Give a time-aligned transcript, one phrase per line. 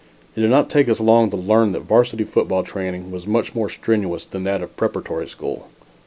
[0.35, 3.69] It did not take us long to learn that varsity football training was much more
[3.69, 5.67] strenuous than that of the preparatory school.